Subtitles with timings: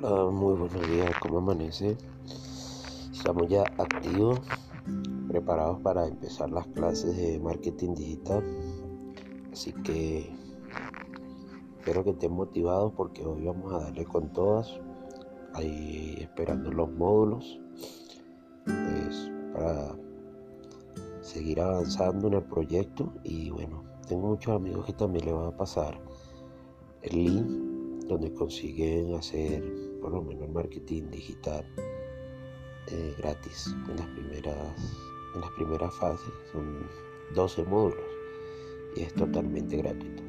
[0.00, 1.98] Hola, muy buenos días, ¿cómo amanece?
[3.12, 4.38] Estamos ya activos,
[5.26, 8.44] preparados para empezar las clases de marketing digital.
[9.52, 10.32] Así que
[11.78, 14.78] espero que estén motivados porque hoy vamos a darle con todas,
[15.54, 17.58] ahí esperando los módulos,
[18.66, 19.96] pues para
[21.22, 25.56] seguir avanzando en el proyecto y bueno, tengo muchos amigos que también le van a
[25.56, 26.00] pasar
[27.02, 27.67] el link
[28.08, 29.62] donde consiguen hacer
[30.00, 31.64] por lo menos marketing digital
[32.90, 33.74] eh, gratis.
[33.88, 36.88] En las primeras en las primeras fases son
[37.34, 38.06] 12 módulos
[38.96, 40.22] y es totalmente gratuito